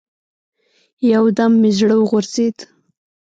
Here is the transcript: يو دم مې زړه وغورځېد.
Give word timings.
يو 1.11 1.23
دم 1.37 1.51
مې 1.61 1.71
زړه 1.77 1.95
وغورځېد. 1.97 2.57